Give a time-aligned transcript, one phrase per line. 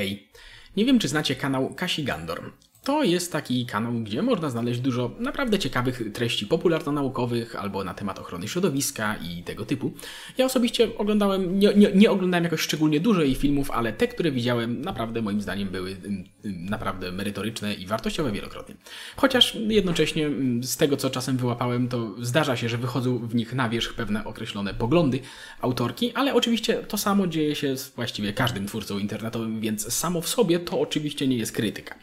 [0.00, 0.28] Hej,
[0.76, 2.52] nie wiem czy znacie kanał Kasi Gandor.
[2.84, 8.18] To jest taki kanał, gdzie można znaleźć dużo naprawdę ciekawych treści popularno-naukowych albo na temat
[8.18, 9.92] ochrony środowiska i tego typu.
[10.38, 14.30] Ja osobiście oglądałem, nie, nie, nie oglądałem jakoś szczególnie dużo jej filmów, ale te, które
[14.30, 18.74] widziałem, naprawdę moim zdaniem były ym, ym, naprawdę merytoryczne i wartościowe wielokrotnie.
[19.16, 23.54] Chociaż jednocześnie ym, z tego, co czasem wyłapałem, to zdarza się, że wychodzą w nich
[23.54, 25.20] na wierzch pewne określone poglądy
[25.60, 30.28] autorki, ale oczywiście to samo dzieje się z właściwie każdym twórcą internetowym, więc samo w
[30.28, 31.94] sobie to oczywiście nie jest krytyka.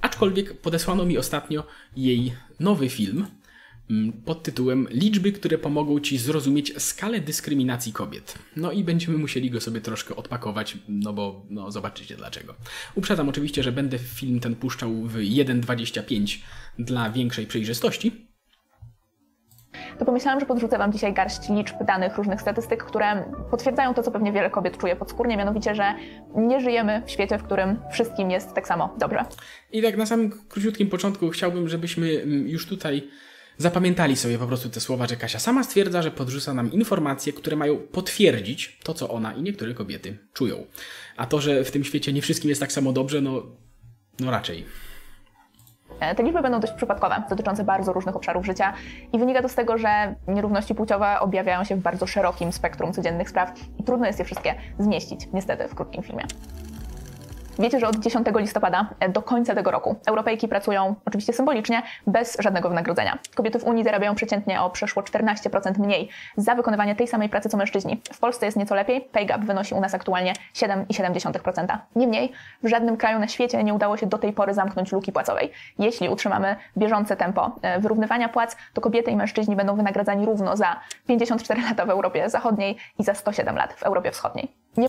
[0.00, 1.66] Aczkolwiek podesłano mi ostatnio
[1.96, 3.26] jej nowy film
[3.90, 8.38] mm, pod tytułem Liczby, które pomogą Ci zrozumieć skalę dyskryminacji kobiet.
[8.56, 12.54] No i będziemy musieli go sobie troszkę odpakować, no bo no, zobaczycie dlaczego.
[12.94, 16.38] Uprzedzam oczywiście, że będę film ten puszczał w 1.25
[16.78, 18.23] dla większej przejrzystości,
[19.98, 24.10] to pomyślałam, że podrzucę Wam dzisiaj garść liczb, danych, różnych statystyk, które potwierdzają to, co
[24.10, 25.94] pewnie wiele kobiet czuje podskórnie, mianowicie, że
[26.36, 29.24] nie żyjemy w świecie, w którym wszystkim jest tak samo dobrze.
[29.72, 33.08] I tak na samym króciutkim początku chciałbym, żebyśmy mm, już tutaj
[33.58, 37.56] zapamiętali sobie po prostu te słowa, że Kasia sama stwierdza, że podrzuca nam informacje, które
[37.56, 40.66] mają potwierdzić to, co ona i niektóre kobiety czują.
[41.16, 43.42] A to, że w tym świecie nie wszystkim jest tak samo dobrze, no,
[44.20, 44.64] no raczej.
[46.00, 48.72] E, te liczby będą dość przypadkowe, dotyczące bardzo różnych obszarów życia
[49.12, 53.30] i wynika to z tego, że nierówności płciowe objawiają się w bardzo szerokim spektrum codziennych
[53.30, 56.24] spraw i trudno jest je wszystkie zmieścić, niestety, w krótkim filmie.
[57.58, 62.68] Wiecie, że od 10 listopada do końca tego roku Europejki pracują, oczywiście symbolicznie, bez żadnego
[62.68, 63.18] wynagrodzenia.
[63.34, 67.56] Kobiety w Unii zarabiają przeciętnie o przeszło 14% mniej za wykonywanie tej samej pracy co
[67.56, 68.00] mężczyźni.
[68.12, 71.78] W Polsce jest nieco lepiej, pay gap wynosi u nas aktualnie 7,7%.
[71.96, 72.32] Niemniej
[72.62, 75.52] w żadnym kraju na świecie nie udało się do tej pory zamknąć luki płacowej.
[75.78, 80.80] Jeśli utrzymamy bieżące tempo e, wyrównywania płac, to kobiety i mężczyźni będą wynagradzani równo za
[81.06, 84.52] 54 lata w Europie Zachodniej i za 107 lat w Europie Wschodniej.
[84.76, 84.88] Nie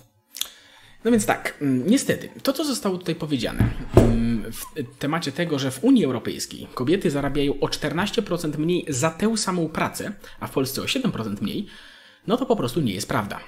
[1.06, 5.72] no więc tak, mm, niestety, to co zostało tutaj powiedziane mm, w temacie tego, że
[5.72, 10.82] w Unii Europejskiej kobiety zarabiają o 14% mniej za tę samą pracę, a w Polsce
[10.82, 11.68] o 7% mniej,
[12.28, 13.40] no to po prostu nie jest prawda.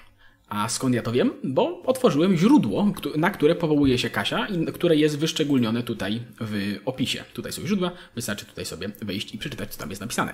[0.50, 1.34] A skąd ja to wiem?
[1.44, 7.24] Bo otworzyłem źródło, na które powołuje się Kasia i które jest wyszczególnione tutaj w opisie.
[7.34, 10.34] Tutaj są źródła, wystarczy tutaj sobie wejść i przeczytać, co tam jest napisane.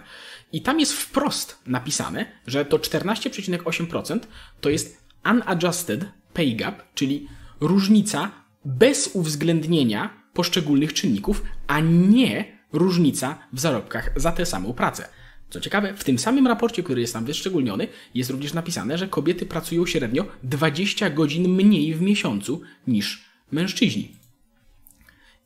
[0.52, 4.20] I tam jest wprost napisane, że to 14,8%
[4.62, 7.28] to jest unadjusted pay gap, czyli
[7.62, 8.32] różnica
[8.66, 15.10] bez uwzględnienia poszczególnych czynników, a nie różnica w zarobkach za tę samą pracę.
[15.50, 19.46] Co ciekawe, w tym samym raporcie, który jest tam wyszczególniony, jest również napisane, że kobiety
[19.46, 24.12] pracują średnio 20 godzin mniej w miesiącu niż mężczyźni.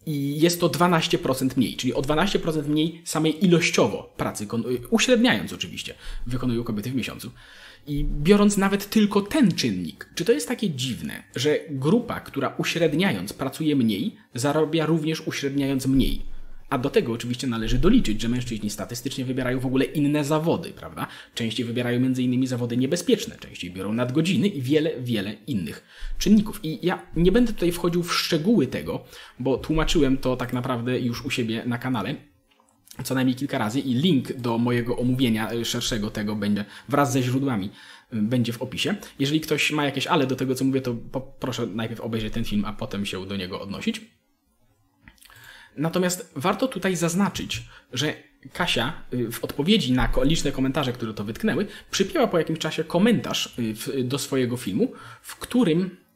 [0.06, 4.48] I jest to 12% mniej, czyli o 12% mniej samej ilościowo pracy,
[4.90, 5.94] uśredniając oczywiście,
[6.28, 7.32] wykonują kobiety w miesiącu.
[7.88, 13.34] I biorąc nawet tylko ten czynnik, czy to jest takie dziwne, że grupa, która uśredniając
[13.34, 16.22] pracuje mniej, zarabia również uśredniając mniej?
[16.70, 21.08] A do tego oczywiście należy doliczyć, że mężczyźni statystycznie wybierają w ogóle inne zawody, prawda?
[21.34, 22.48] Częściej wybierają m.in.
[22.48, 25.84] zawody niebezpieczne, częściej biorą nadgodziny i wiele, wiele innych
[26.18, 26.60] czynników.
[26.64, 29.04] I ja nie będę tutaj wchodził w szczegóły tego,
[29.40, 32.16] bo tłumaczyłem to tak naprawdę już u siebie na kanale,
[33.04, 37.22] co najmniej kilka razy i link do mojego omówienia e, szerszego tego będzie wraz ze
[37.22, 37.70] źródłami
[38.14, 38.96] e, będzie w opisie.
[39.20, 40.96] Jeżeli ktoś ma jakieś ale do tego, co mówię, to
[41.40, 44.02] proszę najpierw obejrzeć ten film, a potem się do niego odnosić.
[45.78, 47.64] Natomiast warto tutaj zaznaczyć,
[47.94, 48.14] że
[48.54, 53.56] Kasia e, w odpowiedzi na liczne komentarze, które to wytknęły, przypięła po jakimś czasie komentarz
[54.04, 54.92] do swojego filmu,
[55.22, 56.07] w którym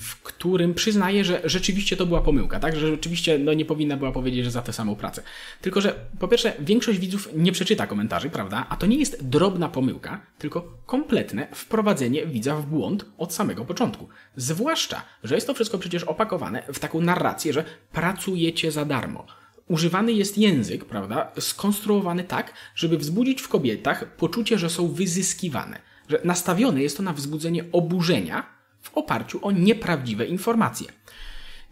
[0.00, 2.76] w którym przyznaje, że rzeczywiście to była pomyłka, tak?
[2.76, 5.22] Że rzeczywiście no, nie powinna była powiedzieć, że za tę samą pracę.
[5.60, 8.66] Tylko, że po pierwsze, większość widzów nie przeczyta komentarzy, prawda?
[8.68, 14.08] A to nie jest drobna pomyłka, tylko kompletne wprowadzenie widza w błąd od samego początku.
[14.36, 19.26] Zwłaszcza, że jest to wszystko przecież opakowane w taką narrację, że pracujecie za darmo.
[19.68, 25.80] Używany jest język, prawda, skonstruowany tak, żeby wzbudzić w kobietach poczucie, że są wyzyskiwane.
[26.08, 30.88] Że nastawione jest to na wzbudzenie oburzenia, w oparciu o nieprawdziwe informacje.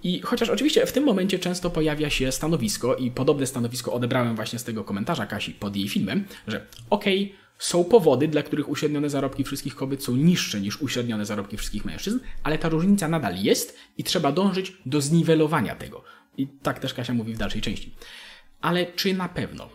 [0.02, 4.58] I chociaż oczywiście w tym momencie często pojawia się stanowisko, i podobne stanowisko odebrałem właśnie
[4.58, 9.10] z tego komentarza Kasi pod jej filmem, że okej, okay, są powody, dla których uśrednione
[9.10, 13.78] zarobki wszystkich kobiet są niższe niż uśrednione zarobki wszystkich mężczyzn, ale ta różnica nadal jest
[13.98, 16.04] i trzeba dążyć do zniwelowania tego.
[16.36, 17.94] I tak też Kasia mówi w dalszej części.
[18.60, 19.68] Ale czy na pewno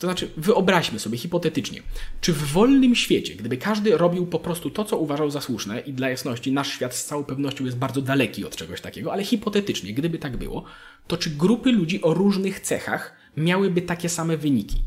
[0.00, 1.82] to znaczy, wyobraźmy sobie hipotetycznie,
[2.20, 5.92] czy w wolnym świecie, gdyby każdy robił po prostu to, co uważał za słuszne, i
[5.92, 9.94] dla jasności, nasz świat z całą pewnością jest bardzo daleki od czegoś takiego, ale hipotetycznie,
[9.94, 10.64] gdyby tak było,
[11.06, 14.82] to czy grupy ludzi o różnych cechach miałyby takie same wyniki?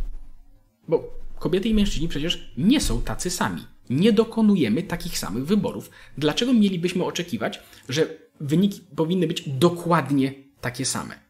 [0.87, 3.61] Bo kobiety i mężczyźni przecież nie są tacy sami.
[3.89, 5.89] Nie dokonujemy takich samych wyborów.
[6.17, 8.07] Dlaczego mielibyśmy oczekiwać, że
[8.39, 11.22] wyniki powinny być dokładnie takie same?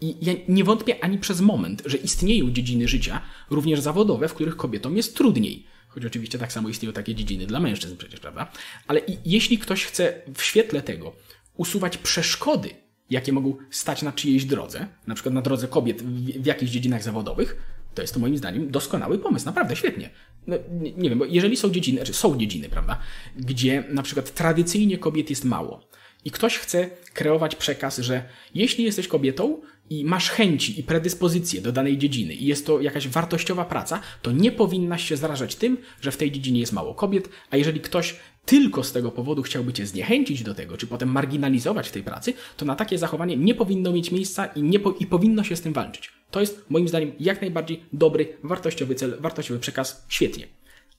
[0.00, 3.20] I ja nie wątpię ani przez moment, że istnieją dziedziny życia,
[3.50, 5.66] również zawodowe, w których kobietom jest trudniej.
[5.88, 8.52] Choć oczywiście tak samo istnieją takie dziedziny dla mężczyzn przecież, prawda?
[8.86, 11.12] Ale jeśli ktoś chce w świetle tego
[11.56, 12.70] usuwać przeszkody,
[13.10, 17.02] jakie mogą stać na czyjejś drodze, na przykład na drodze kobiet w, w jakichś dziedzinach
[17.02, 17.56] zawodowych,
[17.94, 20.10] to jest to moim zdaniem doskonały pomysł, naprawdę świetnie.
[20.46, 22.98] No, nie, nie, wiem, bo jeżeli są dziedziny, znaczy są dziedziny, prawda,
[23.36, 25.88] gdzie na przykład tradycyjnie kobiet jest mało
[26.24, 28.22] i ktoś chce kreować przekaz, że
[28.54, 29.60] jeśli jesteś kobietą,
[29.90, 34.32] i masz chęci i predyspozycje do danej dziedziny i jest to jakaś wartościowa praca, to
[34.32, 38.16] nie powinnaś się zarażać tym, że w tej dziedzinie jest mało kobiet, a jeżeli ktoś
[38.44, 42.32] tylko z tego powodu chciałby cię zniechęcić do tego, czy potem marginalizować w tej pracy,
[42.56, 45.60] to na takie zachowanie nie powinno mieć miejsca i, nie po, i powinno się z
[45.60, 46.12] tym walczyć.
[46.30, 50.46] To jest moim zdaniem jak najbardziej dobry, wartościowy cel, wartościowy przekaz, świetnie.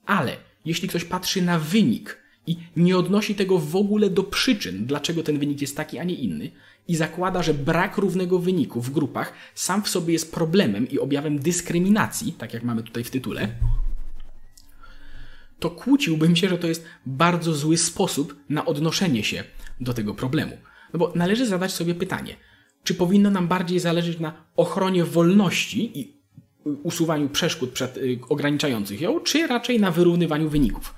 [0.05, 5.23] Ale jeśli ktoś patrzy na wynik i nie odnosi tego w ogóle do przyczyn, dlaczego
[5.23, 6.51] ten wynik jest taki, a nie inny,
[6.87, 11.39] i zakłada, że brak równego wyniku w grupach sam w sobie jest problemem i objawem
[11.39, 13.47] dyskryminacji, tak jak mamy tutaj w tytule,
[15.59, 19.43] to kłóciłbym się, że to jest bardzo zły sposób na odnoszenie się
[19.81, 20.57] do tego problemu.
[20.93, 22.35] No bo należy zadać sobie pytanie,
[22.83, 26.15] czy powinno nam bardziej zależeć na ochronie wolności i
[26.83, 30.95] usuwaniu przeszkód przed, y, ograniczających ją, czy raczej na wyrównywaniu wyników?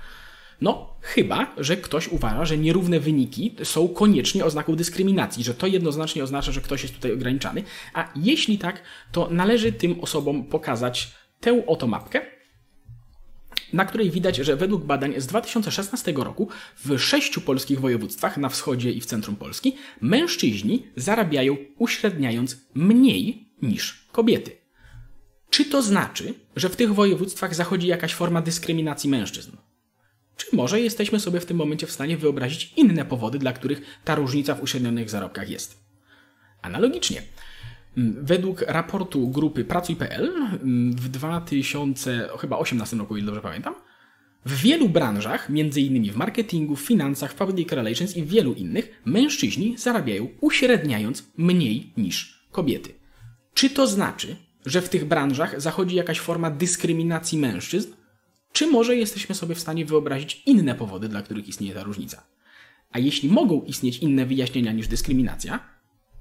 [0.61, 6.23] No, chyba, że ktoś uważa, że nierówne wyniki są koniecznie oznaką dyskryminacji, że to jednoznacznie
[6.23, 7.63] oznacza, że ktoś jest tutaj ograniczany,
[7.93, 8.81] a jeśli tak,
[9.11, 12.21] to należy tym osobom pokazać tę oto mapkę,
[13.73, 16.49] na której widać, że według badań z 2016 roku
[16.85, 24.07] w sześciu polskich województwach na wschodzie i w centrum Polski mężczyźni zarabiają uśredniając mniej niż
[24.11, 24.51] kobiety.
[25.49, 29.51] Czy to znaczy, że w tych województwach zachodzi jakaś forma dyskryminacji mężczyzn?
[30.37, 34.15] Czy może jesteśmy sobie w tym momencie w stanie wyobrazić inne powody, dla których ta
[34.15, 35.79] różnica w uśrednionych zarobkach jest?
[36.61, 37.21] Analogicznie,
[38.21, 40.31] według raportu grupy Pracuj.pl
[40.95, 43.75] w 2018 roku, ile dobrze pamiętam,
[44.45, 46.11] w wielu branżach, m.in.
[46.11, 52.93] w marketingu, finansach, public relations i wielu innych, mężczyźni zarabiają uśredniając mniej niż kobiety.
[53.53, 54.35] Czy to znaczy,
[54.65, 57.91] że w tych branżach zachodzi jakaś forma dyskryminacji mężczyzn?
[58.57, 62.23] Czy może jesteśmy sobie w stanie wyobrazić inne powody, dla których istnieje ta różnica?
[62.91, 65.59] A jeśli mogą istnieć inne wyjaśnienia niż dyskryminacja,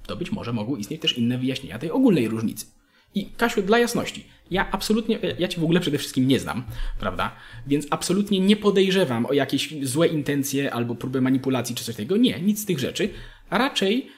[0.07, 2.67] to być może mogą istnieć też inne wyjaśnienia tej ogólnej różnicy.
[3.15, 6.65] I Kasiu, dla jasności, ja absolutnie, ja cię w ogóle przede wszystkim nie znam,
[7.01, 7.37] prawda?
[7.67, 12.17] Więc absolutnie nie podejrzewam o jakieś złe intencje albo próbę manipulacji czy coś takiego.
[12.17, 13.09] Nie, nic z tych rzeczy.
[13.51, 14.11] A raczej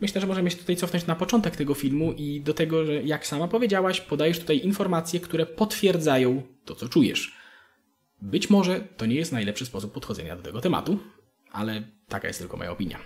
[0.00, 3.26] myślę, że możemy się tutaj cofnąć na początek tego filmu i do tego, że jak
[3.26, 7.35] sama powiedziałaś, podajesz tutaj informacje, które potwierdzają to, co czujesz.
[8.22, 10.98] Być może to nie jest najlepszy sposób podchodzenia do tego tematu,
[11.52, 12.98] ale taka jest tylko moja opinia.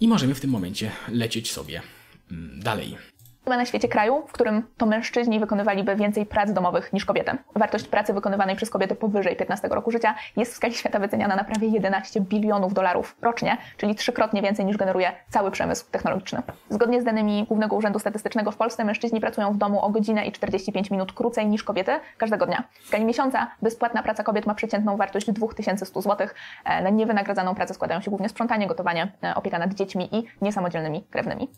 [0.00, 1.82] I możemy w tym momencie lecieć sobie
[2.30, 2.96] mm, dalej
[3.44, 7.32] chyba na świecie kraju, w którym to mężczyźni wykonywaliby więcej prac domowych niż kobiety.
[7.54, 11.44] Wartość pracy wykonywanej przez kobiety powyżej 15 roku życia jest w skali świata wyceniana na
[11.44, 16.42] prawie 11 bilionów dolarów rocznie, czyli trzykrotnie więcej niż generuje cały przemysł technologiczny.
[16.70, 20.32] Zgodnie z danymi Głównego Urzędu Statystycznego w Polsce mężczyźni pracują w domu o godzinę i
[20.32, 22.64] 45 minut krócej niż kobiety każdego dnia.
[22.82, 26.28] W skali miesiąca bezpłatna praca kobiet ma przeciętną wartość 2100 zł.
[26.64, 31.04] E, na niewynagradzaną pracę składają się głównie sprzątanie, gotowanie, e, opieka nad dziećmi i niesamodzielnymi
[31.10, 31.48] krewnymi.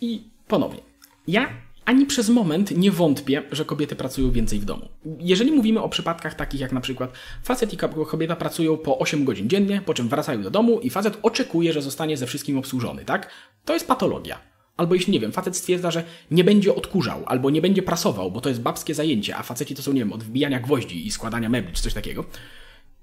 [0.00, 0.80] I ponownie.
[1.28, 1.48] Ja
[1.84, 4.88] ani przez moment nie wątpię, że kobiety pracują więcej w domu.
[5.18, 7.76] Jeżeli mówimy o przypadkach takich jak na przykład facet i
[8.06, 11.82] kobieta pracują po 8 godzin dziennie, po czym wracają do domu i facet oczekuje, że
[11.82, 13.30] zostanie ze wszystkim obsłużony, tak?
[13.64, 14.38] To jest patologia.
[14.76, 18.40] Albo jeśli, nie wiem, facet stwierdza, że nie będzie odkurzał, albo nie będzie prasował, bo
[18.40, 21.48] to jest babskie zajęcie, a faceci to są, nie wiem, od wbijania gwoździ i składania
[21.48, 22.24] mebli, czy coś takiego,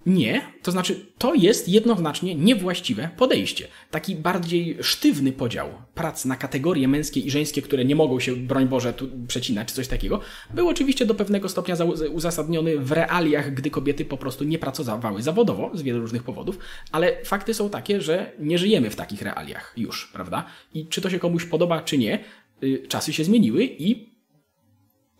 [0.07, 3.67] nie, to znaczy to jest jednoznacznie niewłaściwe podejście.
[3.91, 8.67] Taki bardziej sztywny podział prac na kategorie męskie i żeńskie, które nie mogą się, broń
[8.67, 10.19] Boże, tu przecinać czy coś takiego,
[10.53, 11.75] był oczywiście do pewnego stopnia
[12.11, 16.59] uzasadniony w realiach, gdy kobiety po prostu nie pracowały zawodowo z wielu różnych powodów,
[16.91, 20.45] ale fakty są takie, że nie żyjemy w takich realiach już, prawda?
[20.73, 22.23] I czy to się komuś podoba, czy nie,
[22.63, 24.16] y, czasy się zmieniły i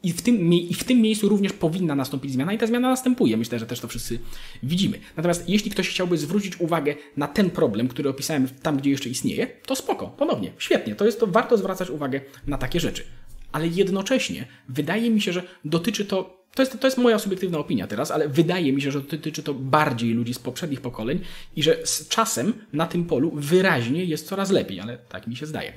[0.03, 3.37] i w, tym, I w tym miejscu również powinna nastąpić zmiana i ta zmiana następuje.
[3.37, 4.19] Myślę, że też to wszyscy
[4.63, 4.99] widzimy.
[5.17, 9.47] Natomiast jeśli ktoś chciałby zwrócić uwagę na ten problem, który opisałem tam, gdzie jeszcze istnieje,
[9.65, 10.95] to spoko, ponownie, świetnie.
[10.95, 13.03] To jest to, warto zwracać uwagę na takie rzeczy.
[13.51, 17.87] Ale jednocześnie wydaje mi się, że dotyczy to to jest, to jest moja subiektywna opinia
[17.87, 21.19] teraz, ale wydaje mi się, że dotyczy to bardziej ludzi z poprzednich pokoleń
[21.55, 25.45] i że z czasem na tym polu wyraźnie jest coraz lepiej, ale tak mi się
[25.45, 25.73] zdaje.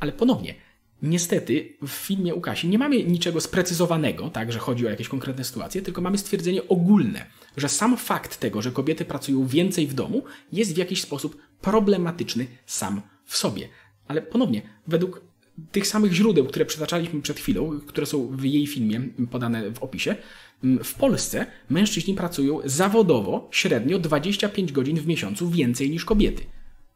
[0.00, 0.54] Ale ponownie,
[1.02, 5.82] niestety w filmie Ukasi nie mamy niczego sprecyzowanego, tak, że chodzi o jakieś konkretne sytuacje,
[5.82, 7.26] tylko mamy stwierdzenie ogólne,
[7.56, 12.46] że sam fakt tego, że kobiety pracują więcej w domu, jest w jakiś sposób problematyczny
[12.66, 13.68] sam w sobie.
[14.08, 15.22] Ale ponownie, według
[15.72, 20.16] tych samych źródeł, które przytaczaliśmy przed chwilą, które są w jej filmie podane w opisie,
[20.84, 26.42] w Polsce mężczyźni pracują zawodowo średnio 25 godzin w miesiącu więcej niż kobiety.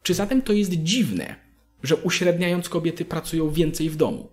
[0.03, 1.35] Czy zatem to jest dziwne,
[1.85, 4.27] że uśredniając kobiety pracują więcej w domu?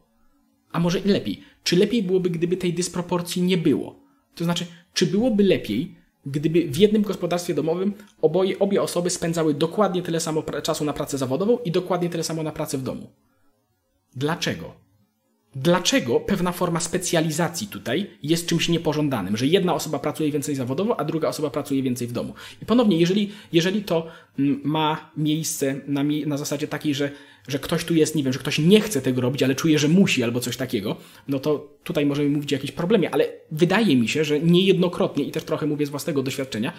[0.73, 4.00] A może lepiej, czy lepiej byłoby, gdyby tej dysproporcji nie było?
[4.35, 5.94] To znaczy, czy byłoby lepiej,
[6.26, 7.92] gdyby w jednym gospodarstwie domowym
[8.23, 12.42] oboje, obie osoby spędzały dokładnie tyle samo czasu na pracę zawodową i dokładnie tyle samo
[12.42, 13.11] na pracę w domu?
[14.16, 14.82] Dlaczego?
[15.54, 21.04] Dlaczego pewna forma specjalizacji tutaj jest czymś niepożądanym, że jedna osoba pracuje więcej zawodowo, a
[21.04, 22.35] druga osoba pracuje więcej w domu?
[22.62, 24.06] I ponownie, jeżeli, jeżeli to
[24.38, 27.11] mm, ma miejsce na, na zasadzie takiej, że,
[27.49, 29.88] że ktoś tu jest, nie wiem, że ktoś nie chce tego robić, ale czuje, że
[29.88, 30.96] musi albo coś takiego,
[31.28, 35.30] no to tutaj możemy mówić o jakimś problemie, ale wydaje mi się, że niejednokrotnie, i
[35.30, 36.72] też trochę mówię z własnego doświadczenia,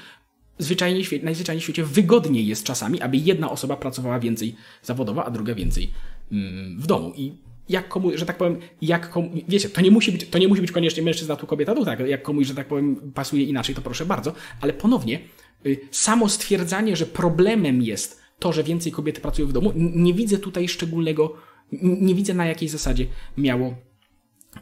[0.58, 5.56] zwyczajnie, najzwyczajniej w świecie wygodniej jest czasami, aby jedna osoba pracowała więcej zawodowo, a druga
[5.56, 5.90] więcej
[6.32, 7.14] mm, w domu.
[7.16, 7.34] I
[7.70, 10.62] jak komu, że tak powiem, jak komu, wiecie, to nie musi być, to nie musi
[10.62, 13.82] być koniecznie mężczyzna tu kobieta, tu tak, jak komuś, że tak powiem, pasuje inaczej, to
[13.82, 15.20] proszę bardzo, ale ponownie,
[15.66, 20.38] y, samo stwierdzanie, że problemem jest to, że więcej kobiety pracują w domu, nie widzę
[20.38, 21.34] tutaj szczególnego,
[21.82, 23.76] nie widzę na jakiej zasadzie miało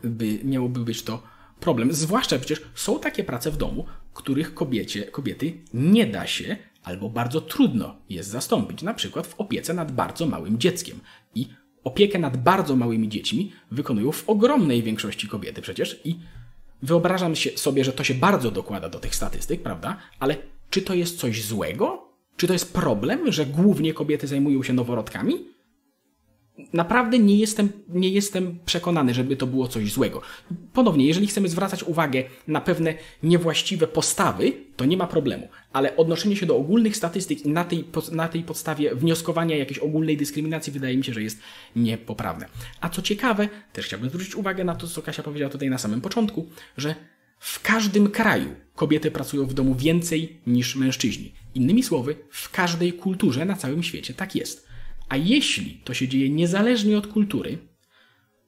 [0.03, 1.23] by, miałoby być to
[1.59, 1.93] problem.
[1.93, 7.41] Zwłaszcza przecież są takie prace w domu, których kobiecie, kobiety nie da się albo bardzo
[7.41, 10.99] trudno jest zastąpić, na przykład w opiece nad bardzo małym dzieckiem.
[11.35, 11.47] I
[11.83, 16.19] opiekę nad bardzo małymi dziećmi wykonują w ogromnej większości kobiety przecież i
[16.81, 19.97] wyobrażam się sobie, że to się bardzo dokłada do tych statystyk, prawda?
[20.19, 20.37] Ale
[20.69, 22.10] czy to jest coś złego?
[22.41, 25.45] Czy to jest problem, że głównie kobiety zajmują się noworodkami?
[26.73, 30.21] naprawdę nie jestem, nie jestem przekonany, żeby to było coś złego.
[30.73, 32.93] Ponownie, jeżeli chcemy zwracać uwagę na pewne
[33.23, 37.85] niewłaściwe postawy, to nie ma problemu, ale odnoszenie się do ogólnych statystyk i na tej,
[38.11, 41.39] na tej podstawie wnioskowania jakiejś ogólnej dyskryminacji wydaje mi się, że jest
[41.75, 42.45] niepoprawne.
[42.81, 46.01] A co ciekawe, też chciałbym zwrócić uwagę na to, co Kasia powiedziała tutaj na samym
[46.01, 46.95] początku, że
[47.41, 51.33] w każdym kraju kobiety pracują w domu więcej niż mężczyźni.
[51.55, 54.67] Innymi słowy, w każdej kulturze na całym świecie tak jest.
[55.09, 57.57] A jeśli to się dzieje niezależnie od kultury,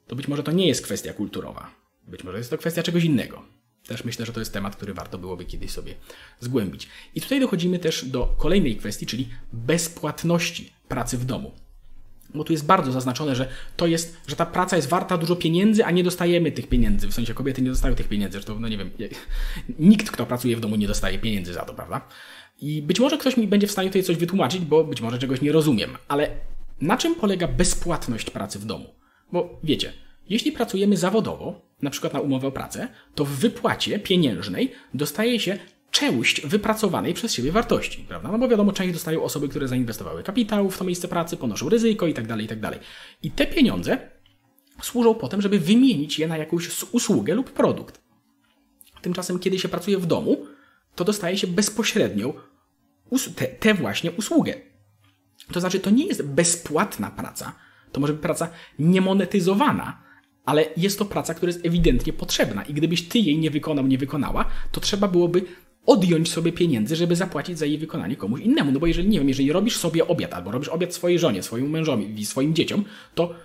[0.08, 1.76] to być może to nie jest kwestia kulturowa.
[2.08, 3.46] Być może jest to kwestia czegoś innego.
[3.88, 5.96] Też myślę, że to jest temat, który warto byłoby kiedyś sobie
[6.40, 6.88] zgłębić.
[7.16, 11.52] I tutaj dochodzimy też do kolejnej kwestii, czyli bezpłatności pracy w domu.
[12.36, 13.48] Bo tu jest bardzo zaznaczone, że
[13.78, 17.08] to jest, że ta praca jest warta dużo pieniędzy, a nie dostajemy tych pieniędzy.
[17.08, 18.32] W sensie kobiety nie dostają tych pieniędzy.
[18.32, 18.90] Zresztą, no nie wiem,
[19.80, 22.02] nikt, kto pracuje w domu, nie dostaje pieniędzy za to, prawda?
[22.62, 25.42] I być może ktoś mi będzie w stanie tutaj coś wytłumaczyć, bo być może czegoś
[25.42, 26.30] nie rozumiem, ale
[26.82, 28.86] na czym polega bezpłatność pracy w domu?
[29.32, 29.94] Bo wiecie,
[30.30, 35.58] jeśli pracujemy zawodowo, na przykład na umowę o pracę, to w wypłacie pieniężnej dostaje się
[35.94, 38.32] część wypracowanej przez siebie wartości, prawda?
[38.32, 42.08] No bo wiadomo, część dostają osoby, które zainwestowały kapitał w to miejsce pracy, ponoszą ryzyko
[42.08, 42.80] i tak dalej, i tak dalej.
[43.24, 44.10] I te pieniądze
[44.82, 48.02] służą potem, żeby wymienić je na jakąś usługę lub produkt.
[49.02, 50.46] Tymczasem, kiedy się pracuje w domu,
[50.96, 52.34] to dostaje się bezpośrednią
[53.36, 54.54] tę te, właśnie usługę.
[55.52, 57.56] To znaczy, to nie jest bezpłatna praca,
[57.92, 60.04] to może być praca niemonetyzowana,
[60.46, 63.98] ale jest to praca, która jest ewidentnie potrzebna i gdybyś ty jej nie wykonał, nie
[63.98, 65.46] wykonała, to trzeba byłoby
[65.86, 68.72] odjąć sobie pieniędzy, żeby zapłacić za jej wykonanie komuś innemu.
[68.72, 71.70] No bo jeżeli, nie wiem, jeżeli robisz sobie obiad, albo robisz obiad swojej żonie, swojemu
[71.70, 72.86] mężowi swoim dzieciom,
[73.16, 73.36] to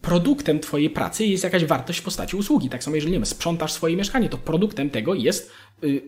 [0.00, 2.68] produktem twojej pracy jest jakaś wartość w postaci usługi.
[2.68, 5.52] Tak samo jeżeli, nie wiem, sprzątasz swoje mieszkanie, to produktem tego jest
[5.82, 6.02] yy,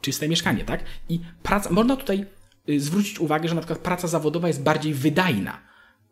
[0.00, 0.84] czyste mieszkanie, tak?
[1.08, 2.26] I praca, można tutaj
[2.68, 5.58] Y, zwrócić uwagę, że na przykład praca zawodowa jest bardziej wydajna.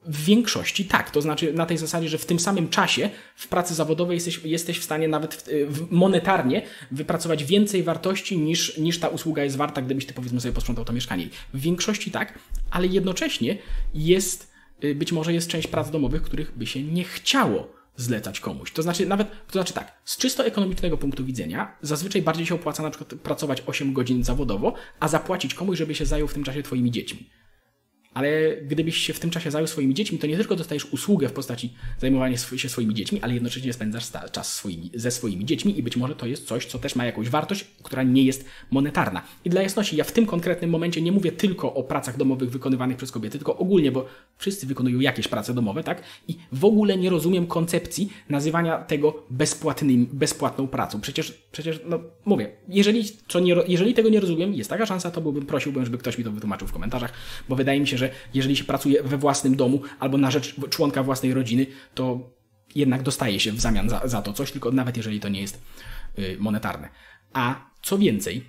[0.06, 3.74] W większości tak, to znaczy na tej zasadzie, że w tym samym czasie w pracy
[3.74, 9.08] zawodowej jesteś, jesteś w stanie nawet w, w, monetarnie wypracować więcej wartości niż, niż ta
[9.08, 11.28] usługa jest warta, gdybyś ty powiedzmy sobie posprzątał to mieszkanie.
[11.54, 12.38] W większości tak,
[12.70, 13.58] ale jednocześnie
[13.94, 14.52] jest,
[14.84, 18.72] y, być może jest część prac domowych, których by się nie chciało zlecać komuś.
[18.72, 22.82] To znaczy nawet, to znaczy tak, z czysto ekonomicznego punktu widzenia zazwyczaj bardziej się opłaca
[22.82, 26.62] na przykład pracować 8 godzin zawodowo, a zapłacić komuś, żeby się zajął w tym czasie
[26.62, 27.30] twoimi dziećmi.
[28.14, 31.32] Ale gdybyś się w tym czasie zajął swoimi dziećmi, to nie tylko dostajesz usługę w
[31.32, 35.96] postaci zajmowania się swoimi dziećmi, ale jednocześnie spędzasz czas swoimi, ze swoimi dziećmi i być
[35.96, 39.22] może to jest coś, co też ma jakąś wartość, która nie jest monetarna.
[39.44, 42.96] I dla jasności, ja w tym konkretnym momencie nie mówię tylko o pracach domowych wykonywanych
[42.96, 44.06] przez kobiety, tylko ogólnie, bo
[44.38, 46.02] wszyscy wykonują jakieś prace domowe, tak?
[46.28, 51.00] I w ogóle nie rozumiem koncepcji nazywania tego bezpłatnym, bezpłatną pracą.
[51.00, 55.20] Przecież, przecież no mówię, jeżeli, co nie, jeżeli tego nie rozumiem, jest taka szansa, to
[55.20, 57.12] byłbym prosiłbym, żeby ktoś mi to wytłumaczył w komentarzach,
[57.48, 60.54] bo wydaje mi się, że że jeżeli się pracuje we własnym domu albo na rzecz
[60.70, 62.30] członka własnej rodziny, to
[62.74, 65.62] jednak dostaje się w zamian za, za to coś, tylko nawet jeżeli to nie jest
[66.18, 66.88] y, monetarne.
[67.32, 68.44] A co więcej,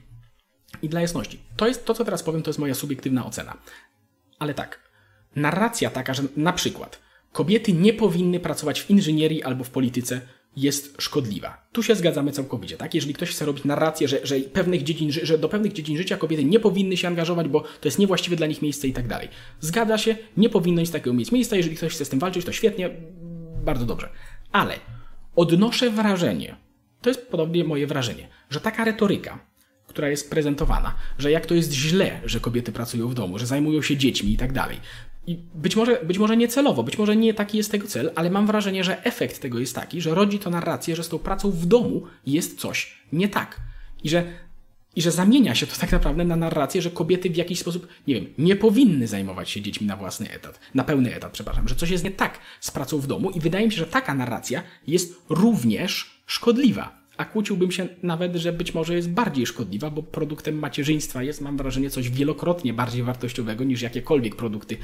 [0.82, 3.58] i dla jasności, to jest to, co teraz powiem, to jest moja subiektywna ocena.
[4.40, 4.90] Ale tak,
[5.36, 7.00] narracja taka, że na przykład
[7.32, 10.22] kobiety nie powinny pracować w inżynierii albo w polityce,
[10.56, 11.68] jest szkodliwa.
[11.72, 12.94] Tu się zgadzamy całkowicie, tak?
[12.94, 16.46] Jeżeli ktoś chce robić narrację, że, że, pewnych dziedzin, że do pewnych dziedzin życia kobiety
[16.46, 19.30] nie powinny się angażować, bo to jest niewłaściwe dla nich miejsce i tak dalej.
[19.60, 21.56] Zgadza się, nie powinno nic takiego mieć miejsca.
[21.56, 22.90] Jeżeli ktoś chce z tym walczyć, to świetnie,
[23.66, 24.10] bardzo dobrze.
[24.52, 24.76] Ale
[25.36, 26.56] odnoszę wrażenie,
[27.02, 29.40] to jest podobnie moje wrażenie, że taka retoryka,
[29.88, 33.82] która jest prezentowana, że jak to jest źle, że kobiety pracują w domu, że zajmują
[33.82, 34.80] się dziećmi i tak dalej.
[35.28, 38.30] I być może, być może nie celowo, być może nie taki jest tego cel, ale
[38.30, 41.52] mam wrażenie, że efekt tego jest taki, że rodzi to narrację, że z tą pracą
[41.52, 43.62] w domu jest coś nie tak.
[44.04, 44.24] I że,
[44.96, 48.16] I że zamienia się to tak naprawdę na narrację, że kobiety w jakiś sposób, nie
[48.16, 51.90] wiem, nie powinny zajmować się dziećmi na własny etat, na pełny etat, przepraszam, że coś
[51.90, 55.14] jest nie tak z pracą w domu i wydaje mi się, że taka narracja jest
[55.30, 61.24] również szkodliwa a kłóciłbym się nawet, że być może jest bardziej szkodliwa, bo produktem macierzyństwa
[61.24, 64.78] jest, mam wrażenie, coś wielokrotnie bardziej wartościowego niż jakiekolwiek produkty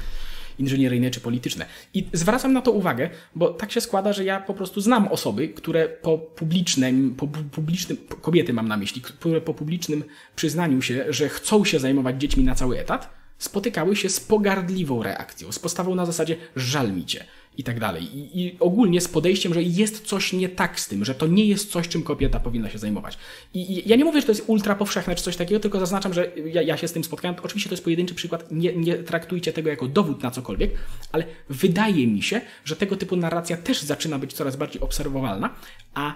[0.58, 1.66] inżynieryjne czy polityczne.
[1.94, 5.48] I zwracam na to uwagę, bo tak się składa, że ja po prostu znam osoby,
[5.48, 10.04] które po publicznym, po publicznym, kobiety mam na myśli, które po publicznym
[10.36, 15.52] przyznaniu się, że chcą się zajmować dziećmi na cały etat, spotykały się z pogardliwą reakcją,
[15.52, 17.24] z postawą na zasadzie żal mi cię
[17.60, 18.04] i tak dalej.
[18.18, 21.44] I, I, ogólnie z podejściem, że jest coś nie tak z tym, że to nie
[21.44, 23.18] jest coś, czym kobieta powinna się zajmować.
[23.54, 26.14] I, I, ja nie mówię, że to jest ultra powszechne czy coś takiego, tylko zaznaczam,
[26.14, 27.36] że ja, ja się z tym spotkałem.
[27.42, 30.70] Oczywiście to jest pojedynczy przykład, nie, nie traktujcie tego jako dowód na cokolwiek,
[31.12, 35.54] ale wydaje mi się, że tego typu narracja też zaczyna być coraz bardziej obserwowalna,
[35.94, 36.14] a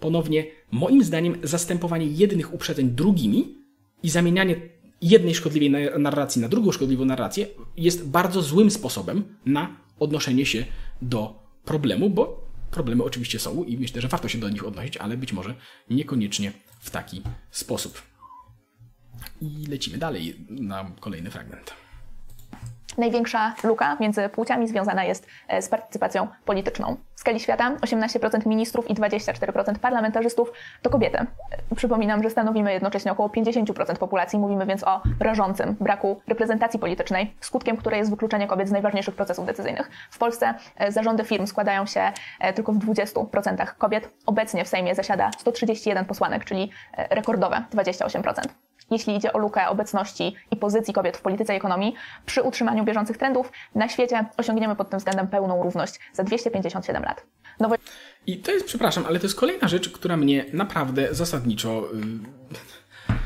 [0.00, 3.54] ponownie, moim zdaniem, zastępowanie jednych uprzedzeń drugimi
[4.02, 4.56] i zamienianie
[5.02, 7.46] jednej szkodliwej narracji na drugą szkodliwą narrację
[7.76, 10.64] jest bardzo złym sposobem na odnoszenie się
[11.02, 15.16] do problemu, bo problemy oczywiście są i myślę, że warto się do nich odnosić, ale
[15.16, 15.54] być może
[15.90, 18.02] niekoniecznie w taki sposób.
[19.40, 21.81] I lecimy dalej na kolejny fragment.
[22.98, 26.96] Największa luka między płciami związana jest e, z partycypacją polityczną.
[27.14, 31.18] W skali świata 18% ministrów i 24% parlamentarzystów to kobiety.
[31.18, 31.26] E,
[31.76, 37.76] przypominam, że stanowimy jednocześnie około 50% populacji, mówimy więc o rażącym braku reprezentacji politycznej, skutkiem
[37.76, 39.90] której jest wykluczenie kobiet z najważniejszych procesów decyzyjnych.
[40.10, 42.12] W Polsce e, zarządy firm składają się
[42.54, 44.10] tylko w 20% kobiet.
[44.26, 46.70] Obecnie w Sejmie zasiada 131 posłanek, czyli
[47.10, 48.42] rekordowe 28%
[48.92, 51.94] jeśli idzie o lukę obecności i pozycji kobiet w polityce i ekonomii,
[52.26, 57.26] przy utrzymaniu bieżących trendów na świecie osiągniemy pod tym względem pełną równość za 257 lat.
[57.60, 57.74] Nowo...
[58.26, 61.82] I to jest, przepraszam, ale to jest kolejna rzecz, która mnie naprawdę zasadniczo.
[61.94, 63.16] Yy...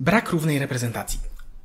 [0.00, 1.20] Brak równej reprezentacji.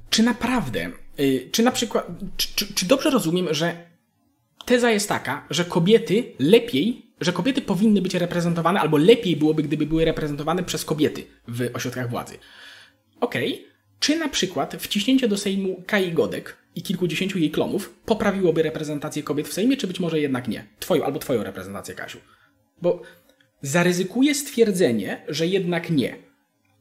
[0.09, 2.07] Czy naprawdę, yy, czy na przykład,
[2.37, 3.92] czy, czy, czy dobrze rozumiem, że
[4.65, 9.85] teza jest taka, że kobiety lepiej że kobiety powinny być reprezentowane, albo lepiej byłoby, gdyby
[9.85, 12.37] były reprezentowane przez kobiety w ośrodkach władzy.
[13.19, 13.65] Okej, okay.
[13.99, 19.47] czy na przykład wciśnięcie do Sejmu Kai Godek i kilkudziesięciu jej klonów poprawiłoby reprezentację kobiet
[19.47, 20.65] w Sejmie, czy być może jednak nie?
[20.79, 22.17] Twoją albo twoją reprezentację, Kasiu.
[22.81, 23.01] Bo
[23.61, 26.15] zaryzykuję stwierdzenie, że jednak nie.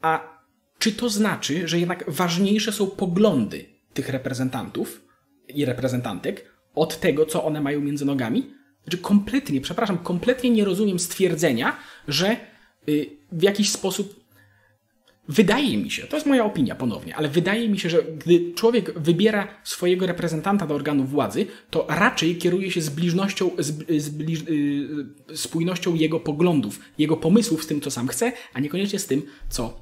[0.00, 0.42] A
[0.78, 3.64] czy to znaczy, że jednak ważniejsze są poglądy
[3.94, 5.04] tych reprezentantów
[5.48, 8.50] i reprezentantek od tego, co one mają między nogami?
[8.84, 11.76] Znaczy kompletnie, przepraszam, kompletnie nie rozumiem stwierdzenia,
[12.08, 12.36] że
[12.88, 14.22] y, w jakiś sposób
[15.28, 18.98] Wydaje mi się, to jest moja opinia ponownie, ale wydaje mi się, że gdy człowiek
[18.98, 23.50] wybiera swojego reprezentanta do organów władzy, to raczej kieruje się zbliżnością,
[23.98, 29.06] zbliż, yy, spójnością jego poglądów, jego pomysłów z tym, co sam chce, a niekoniecznie z
[29.06, 29.80] tym, co,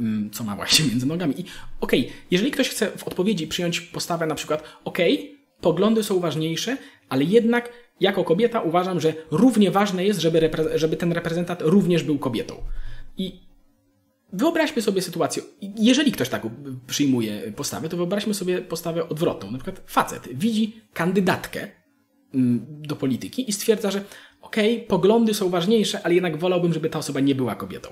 [0.00, 1.40] yy, co ma właśnie między nogami.
[1.40, 1.44] I
[1.80, 5.33] okej, okay, jeżeli ktoś chce w odpowiedzi przyjąć postawę na przykład, okej, okay,
[5.64, 6.76] poglądy są ważniejsze,
[7.08, 12.18] ale jednak jako kobieta uważam, że równie ważne jest, żeby, żeby ten reprezentant również był
[12.18, 12.54] kobietą.
[13.16, 13.40] I
[14.32, 15.42] wyobraźmy sobie sytuację,
[15.76, 16.42] jeżeli ktoś tak
[16.86, 19.50] przyjmuje postawę, to wyobraźmy sobie postawę odwrotną.
[19.50, 21.68] Na przykład facet widzi kandydatkę
[22.34, 24.04] mm, do polityki i stwierdza, że
[24.40, 27.88] okej, okay, poglądy są ważniejsze, ale jednak wolałbym, żeby ta osoba nie była kobietą.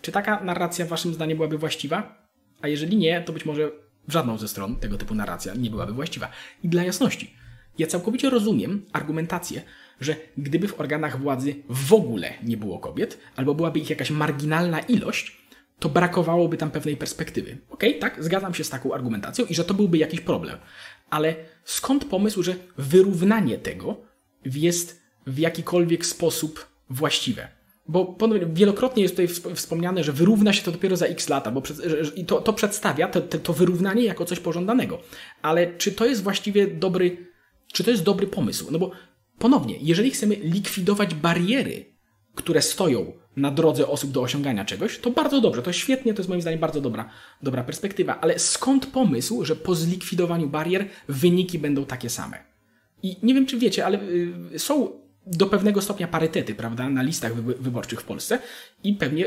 [0.00, 2.26] Czy taka narracja waszym zdaniem byłaby właściwa?
[2.60, 3.70] A jeżeli nie, to być może
[4.08, 6.28] żadną ze stron tego typu narracja nie byłaby właściwa.
[6.62, 7.34] I dla jasności,
[7.78, 9.62] ja całkowicie rozumiem argumentację,
[10.00, 14.80] że gdyby w organach władzy w ogóle nie było kobiet, albo byłaby ich jakaś marginalna
[14.80, 15.44] ilość,
[15.78, 17.58] to brakowałoby tam pewnej perspektywy.
[17.68, 20.58] Okej, okay, tak, zgadzam się z taką argumentacją i że to byłby jakiś problem.
[21.10, 23.96] Ale skąd pomysł, że wyrównanie tego
[24.44, 27.48] jest w jakikolwiek sposób właściwe?
[27.88, 31.50] Bo ponownie wielokrotnie jest tutaj wsp- wspomniane, że wyrówna się to dopiero za x lata,
[31.50, 31.62] bo
[32.16, 33.08] i to, to przedstawia
[33.42, 35.00] to wyrównanie jako coś pożądanego.
[35.42, 37.16] Ale czy to jest właściwie dobry,
[37.72, 38.68] czy to jest dobry pomysł?
[38.70, 38.90] No bo
[39.38, 41.94] ponownie, jeżeli chcemy likwidować bariery,
[42.34, 46.28] które stoją na drodze osób do osiągania czegoś, to bardzo dobrze, to świetnie, to jest
[46.28, 47.10] moim zdaniem bardzo dobra,
[47.42, 48.20] dobra perspektywa.
[48.20, 52.38] Ale skąd pomysł, że po zlikwidowaniu barier wyniki będą takie same?
[53.02, 57.34] I nie wiem, czy wiecie, ale y, są do pewnego stopnia parytety, prawda, na listach
[57.34, 58.38] wy- wyborczych w Polsce
[58.84, 59.24] i pewnie,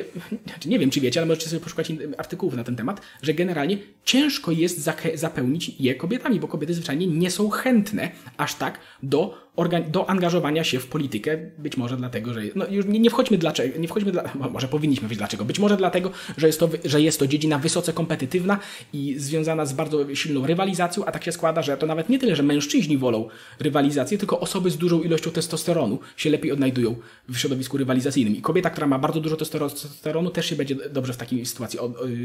[0.47, 3.77] znaczy nie wiem, czy wiecie, ale możecie sobie poszukać artykułów na ten temat, że generalnie
[4.05, 9.47] ciężko jest zapełnić je kobietami, bo kobiety zwyczajnie nie są chętne aż tak do,
[9.91, 13.79] do angażowania się w politykę, być może dlatego, że, no już nie, nie wchodźmy dlaczego,
[13.79, 17.01] nie wchodźmy dla, mo- może powinniśmy wiedzieć dlaczego, być może dlatego, że jest to, że
[17.01, 18.59] jest to dziedzina wysoce kompetytywna
[18.93, 22.35] i związana z bardzo silną rywalizacją, a tak się składa, że to nawet nie tyle,
[22.35, 26.95] że mężczyźni wolą rywalizację, tylko osoby z dużą ilością testosteronu się lepiej odnajdują
[27.29, 28.35] w środowisku rywalizacyjnym.
[28.35, 31.79] I kobieta, która ma bardzo dużo testero- testosteronu, też się będzie dobrze w takiej sytuacji,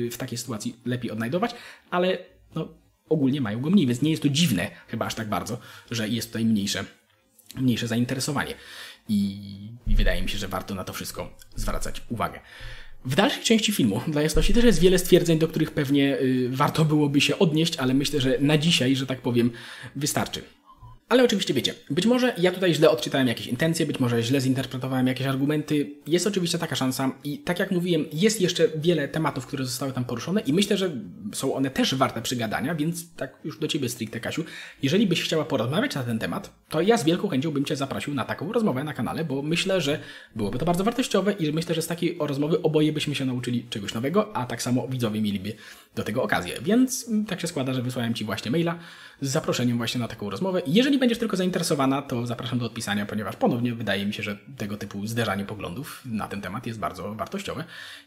[0.07, 1.55] y, w takiej sytuacji lepiej odnajdować,
[1.91, 2.19] ale
[2.55, 2.69] no,
[3.09, 5.59] ogólnie mają go mniej, więc nie jest to dziwne chyba aż tak bardzo,
[5.91, 6.85] że jest tutaj mniejsze,
[7.57, 8.55] mniejsze zainteresowanie.
[9.09, 9.39] I,
[9.87, 12.41] I wydaje mi się, że warto na to wszystko zwracać uwagę.
[13.05, 16.85] W dalszej części filmu, dla jasności, też jest wiele stwierdzeń, do których pewnie y, warto
[16.85, 19.51] byłoby się odnieść, ale myślę, że na dzisiaj, że tak powiem,
[19.97, 20.43] wystarczy.
[21.13, 25.07] Ale oczywiście wiecie, być może ja tutaj źle odczytałem jakieś intencje, być może źle zinterpretowałem
[25.07, 25.91] jakieś argumenty.
[26.07, 30.05] Jest oczywiście taka szansa i tak jak mówiłem, jest jeszcze wiele tematów, które zostały tam
[30.05, 30.91] poruszone i myślę, że
[31.33, 34.45] są one też warte przygadania, więc tak już do Ciebie stricte, Kasiu,
[34.83, 38.15] jeżeli byś chciała porozmawiać na ten temat, to ja z wielką chęcią bym Cię zaprosił
[38.15, 39.99] na taką rozmowę na kanale, bo myślę, że
[40.37, 43.95] byłoby to bardzo wartościowe i myślę, że z takiej rozmowy oboje byśmy się nauczyli czegoś
[43.95, 45.53] nowego, a tak samo widzowie mieliby
[45.95, 46.59] do tego okazję.
[46.63, 48.79] Więc mm, tak się składa, że wysłałem Ci właśnie maila
[49.21, 50.63] z zaproszeniem właśnie na taką rozmowę.
[50.67, 54.77] Jeżeli będziesz tylko zainteresowana, to zapraszam do odpisania, ponieważ ponownie wydaje mi się, że tego
[54.77, 57.65] typu zderzanie poglądów na ten temat jest bardzo wartościowe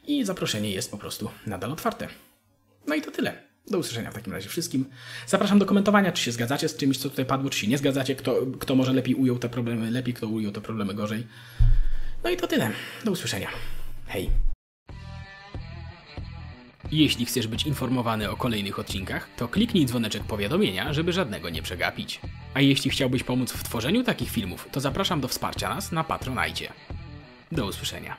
[0.07, 2.07] i zaproszenie jest po prostu nadal otwarte.
[2.87, 3.44] No i to tyle.
[3.67, 4.85] Do usłyszenia w takim razie wszystkim.
[5.27, 8.15] Zapraszam do komentowania, czy się zgadzacie z czymś, co tutaj padło, czy się nie zgadzacie,
[8.15, 11.27] kto, kto może lepiej ujął te problemy, lepiej, kto ujął te problemy gorzej.
[12.23, 12.71] No i to tyle.
[13.05, 13.49] Do usłyszenia.
[14.07, 14.29] Hej.
[16.91, 22.21] Jeśli chcesz być informowany o kolejnych odcinkach, to kliknij dzwoneczek powiadomienia, żeby żadnego nie przegapić.
[22.53, 26.73] A jeśli chciałbyś pomóc w tworzeniu takich filmów, to zapraszam do wsparcia nas na Patronajcie.
[27.51, 28.17] Do usłyszenia.